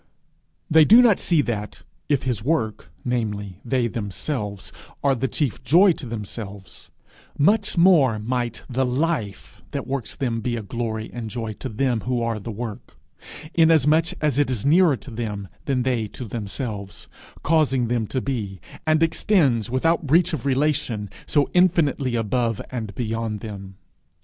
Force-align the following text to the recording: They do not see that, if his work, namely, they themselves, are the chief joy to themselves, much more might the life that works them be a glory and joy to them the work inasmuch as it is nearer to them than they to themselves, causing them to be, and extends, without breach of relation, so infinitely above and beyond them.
They 0.67 0.83
do 0.83 0.99
not 0.99 1.19
see 1.19 1.43
that, 1.43 1.83
if 2.09 2.23
his 2.23 2.43
work, 2.43 2.89
namely, 3.05 3.61
they 3.63 3.85
themselves, 3.87 4.73
are 5.03 5.13
the 5.13 5.27
chief 5.27 5.63
joy 5.63 5.91
to 5.91 6.07
themselves, 6.07 6.89
much 7.37 7.77
more 7.77 8.17
might 8.17 8.63
the 8.67 8.83
life 8.83 9.61
that 9.69 9.85
works 9.85 10.15
them 10.15 10.41
be 10.41 10.55
a 10.55 10.63
glory 10.63 11.11
and 11.13 11.29
joy 11.29 11.53
to 11.53 11.69
them 11.69 11.99
the 11.99 12.51
work 12.51 12.97
inasmuch 13.53 14.13
as 14.21 14.39
it 14.39 14.49
is 14.49 14.65
nearer 14.65 14.97
to 14.97 15.11
them 15.11 15.47
than 15.65 15.83
they 15.83 16.07
to 16.07 16.25
themselves, 16.25 17.07
causing 17.43 17.87
them 17.87 18.07
to 18.07 18.21
be, 18.21 18.59
and 18.87 19.03
extends, 19.03 19.69
without 19.69 20.07
breach 20.07 20.33
of 20.33 20.47
relation, 20.47 21.11
so 21.27 21.47
infinitely 21.53 22.15
above 22.15 22.59
and 22.71 22.95
beyond 22.95 23.41
them. 23.41 23.75